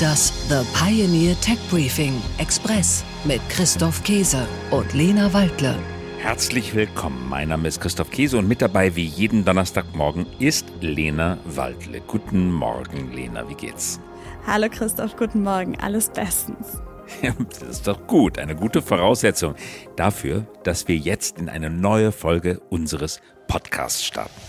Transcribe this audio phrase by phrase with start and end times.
[0.00, 5.74] Das The Pioneer Tech Briefing Express mit Christoph Käse und Lena Waldle.
[6.18, 7.26] Herzlich willkommen.
[7.28, 12.00] Mein Name ist Christoph Käse und mit dabei wie jeden Donnerstagmorgen ist Lena Waldle.
[12.06, 13.48] Guten Morgen, Lena.
[13.48, 13.98] Wie geht's?
[14.46, 15.76] Hallo Christoph, guten Morgen.
[15.80, 16.80] Alles bestens.
[17.22, 18.38] das ist doch gut.
[18.38, 19.54] Eine gute Voraussetzung
[19.96, 24.40] dafür, dass wir jetzt in eine neue Folge unseres Podcasts starten.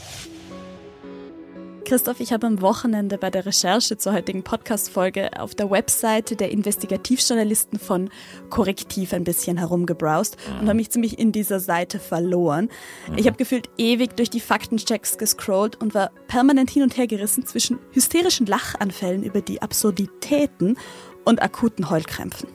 [1.89, 6.51] Christoph, ich habe am Wochenende bei der Recherche zur heutigen Podcast-Folge auf der Webseite der
[6.51, 8.11] Investigativjournalisten von
[8.51, 12.69] Korrektiv ein bisschen herumgebrowst und habe mich ziemlich in dieser Seite verloren.
[13.15, 17.47] Ich habe gefühlt ewig durch die Faktenchecks gescrollt und war permanent hin und her gerissen
[17.47, 20.77] zwischen hysterischen Lachanfällen über die Absurditäten
[21.25, 22.49] und akuten Heulkrämpfen.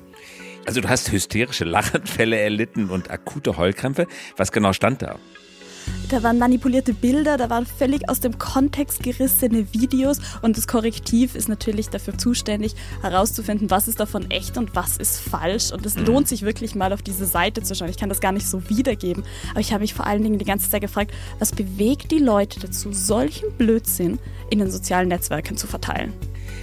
[0.65, 4.07] Also du hast hysterische Lachanfälle erlitten und akute Heulkrämpfe.
[4.37, 5.19] Was genau stand da?
[6.09, 11.35] Da waren manipulierte Bilder, da waren völlig aus dem Kontext gerissene Videos und das Korrektiv
[11.35, 15.73] ist natürlich dafür zuständig, herauszufinden, was ist davon echt und was ist falsch.
[15.73, 17.89] Und es lohnt sich wirklich mal auf diese Seite zu schauen.
[17.89, 20.45] Ich kann das gar nicht so wiedergeben, aber ich habe mich vor allen Dingen die
[20.45, 24.19] ganze Zeit gefragt, was bewegt die Leute dazu, solchen Blödsinn
[24.51, 26.13] in den sozialen Netzwerken zu verteilen?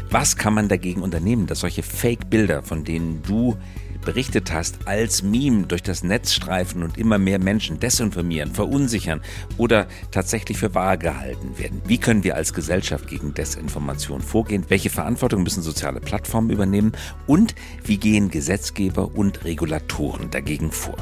[0.10, 3.56] Was kann man dagegen unternehmen, dass solche Fake-Bilder, von denen du
[4.02, 9.22] berichtet hast, als Meme durch das Netz streifen und immer mehr Menschen desinformieren, verunsichern
[9.58, 11.82] oder tatsächlich für wahr gehalten werden?
[11.86, 14.66] Wie können wir als Gesellschaft gegen Desinformation vorgehen?
[14.70, 16.92] Welche Verantwortung müssen soziale Plattformen übernehmen?
[17.28, 20.98] Und wie gehen Gesetzgeber und Regulatoren dagegen vor?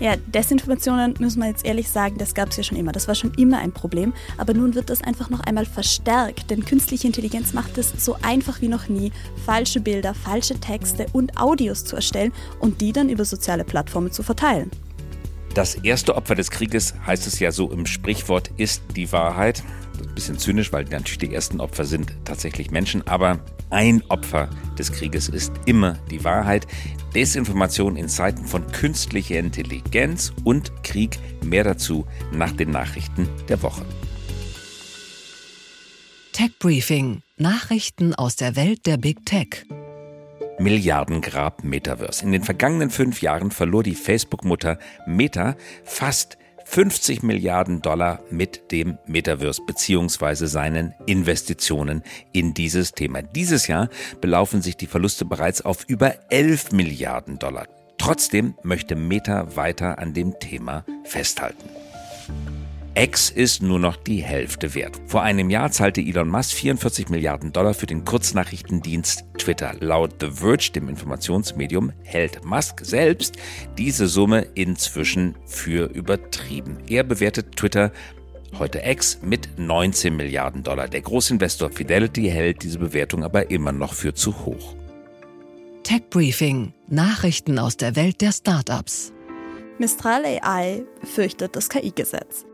[0.00, 2.90] Ja, Desinformationen, müssen wir jetzt ehrlich sagen, das gab es ja schon immer.
[2.90, 4.14] Das war schon immer ein Problem.
[4.38, 6.50] Aber nun wird das einfach noch einmal verstärkt.
[6.50, 9.12] Denn künstliche Intelligenz macht es so einfach wie noch nie,
[9.44, 14.22] falsche Bilder, falsche Texte und Audios zu erstellen und die dann über soziale Plattformen zu
[14.22, 14.70] verteilen.
[15.52, 19.62] Das erste Opfer des Krieges, heißt es ja so im Sprichwort, ist die Wahrheit.
[19.92, 23.40] Das ist ein bisschen zynisch, weil natürlich die ersten Opfer sind tatsächlich Menschen, aber
[23.70, 26.66] ein Opfer des Krieges ist immer die Wahrheit.
[27.14, 31.18] Desinformation in Zeiten von künstlicher Intelligenz und Krieg.
[31.44, 33.84] Mehr dazu nach den Nachrichten der Woche.
[36.32, 37.22] Tech Briefing.
[37.36, 39.66] Nachrichten aus der Welt der Big Tech.
[40.58, 42.24] Milliardengrab Metaverse.
[42.24, 46.38] In den vergangenen fünf Jahren verlor die Facebook-Mutter Meta fast
[46.70, 53.22] 50 Milliarden Dollar mit dem Metaverse beziehungsweise seinen Investitionen in dieses Thema.
[53.22, 53.88] Dieses Jahr
[54.20, 57.66] belaufen sich die Verluste bereits auf über 11 Milliarden Dollar.
[57.98, 61.79] Trotzdem möchte Meta weiter an dem Thema festhalten.
[62.96, 65.00] X ist nur noch die Hälfte wert.
[65.06, 69.74] Vor einem Jahr zahlte Elon Musk 44 Milliarden Dollar für den Kurznachrichtendienst Twitter.
[69.78, 73.36] Laut The Verge, dem Informationsmedium, hält Musk selbst
[73.78, 76.78] diese Summe inzwischen für übertrieben.
[76.88, 77.92] Er bewertet Twitter
[78.58, 80.88] heute X mit 19 Milliarden Dollar.
[80.88, 84.74] Der Großinvestor Fidelity hält diese Bewertung aber immer noch für zu hoch.
[85.84, 86.72] Tech Briefing.
[86.88, 89.12] Nachrichten aus der Welt der Startups.
[89.78, 92.49] Mistral AI fürchtet das KI-Gesetz.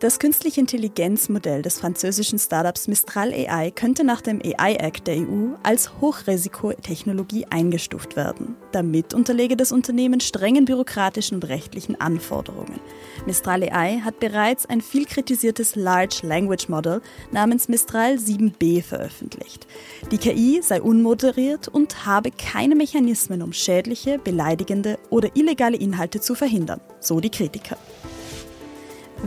[0.00, 5.54] Das künstliche Intelligenzmodell des französischen Startups Mistral AI könnte nach dem AI Act der EU
[5.62, 8.56] als Hochrisikotechnologie eingestuft werden.
[8.72, 12.80] Damit unterlege das Unternehmen strengen bürokratischen und rechtlichen Anforderungen.
[13.24, 17.00] Mistral AI hat bereits ein viel kritisiertes Large Language Model
[17.30, 19.68] namens Mistral 7b veröffentlicht.
[20.10, 26.34] Die KI sei unmoderiert und habe keine Mechanismen, um schädliche, beleidigende oder illegale Inhalte zu
[26.34, 27.78] verhindern, so die Kritiker.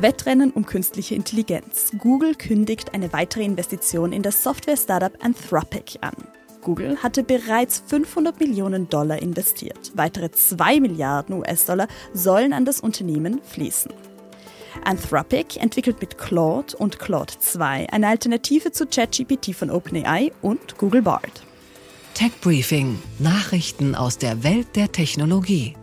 [0.01, 1.91] Wettrennen um künstliche Intelligenz.
[1.97, 6.13] Google kündigt eine weitere Investition in das Software-Startup Anthropic an.
[6.61, 9.91] Google hatte bereits 500 Millionen Dollar investiert.
[9.95, 13.91] Weitere 2 Milliarden US-Dollar sollen an das Unternehmen fließen.
[14.83, 21.01] Anthropic entwickelt mit Claude und Claude 2 eine Alternative zu ChatGPT von OpenAI und Google
[21.01, 21.43] Bard.
[22.13, 22.99] Tech Briefing.
[23.17, 25.75] Nachrichten aus der Welt der Technologie.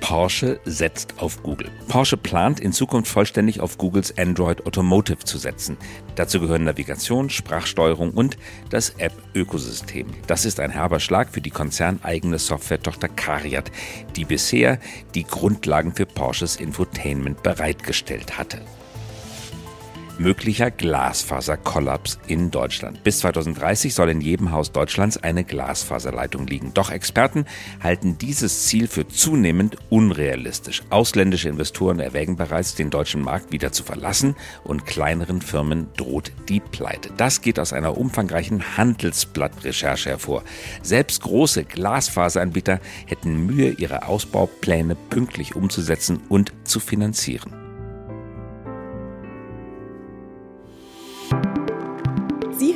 [0.00, 1.70] Porsche setzt auf Google.
[1.88, 5.76] Porsche plant in Zukunft vollständig auf Googles Android Automotive zu setzen.
[6.16, 8.36] Dazu gehören Navigation, Sprachsteuerung und
[8.70, 10.08] das App-Ökosystem.
[10.26, 13.70] Das ist ein herber Schlag für die konzerneigene Software-Tochter Cariat,
[14.16, 14.78] die bisher
[15.14, 18.60] die Grundlagen für Porsches Infotainment bereitgestellt hatte
[20.18, 23.02] möglicher Glasfaserkollaps in Deutschland.
[23.04, 26.74] Bis 2030 soll in jedem Haus Deutschlands eine Glasfaserleitung liegen.
[26.74, 27.46] Doch Experten
[27.82, 30.82] halten dieses Ziel für zunehmend unrealistisch.
[30.90, 36.60] Ausländische Investoren erwägen bereits, den deutschen Markt wieder zu verlassen und kleineren Firmen droht die
[36.60, 37.10] Pleite.
[37.16, 40.42] Das geht aus einer umfangreichen Handelsblatt-Recherche hervor.
[40.82, 47.69] Selbst große Glasfaseranbieter hätten Mühe, ihre Ausbaupläne pünktlich umzusetzen und zu finanzieren.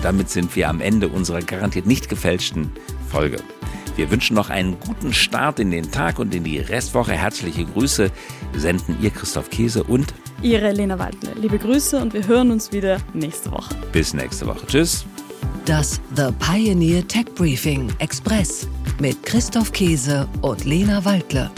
[0.00, 2.72] Und damit sind wir am Ende unserer garantiert nicht gefälschten
[3.10, 3.36] Folge.
[3.96, 7.12] Wir wünschen noch einen guten Start in den Tag und in die Restwoche.
[7.12, 8.10] Herzliche Grüße
[8.56, 11.34] senden ihr Christoph Käse und Ihre Lena Waldle.
[11.38, 13.74] Liebe Grüße und wir hören uns wieder nächste Woche.
[13.92, 14.66] Bis nächste Woche.
[14.66, 15.04] Tschüss.
[15.66, 18.66] Das The Pioneer Tech Briefing Express
[19.02, 21.50] mit Christoph Käse und Lena Waldle.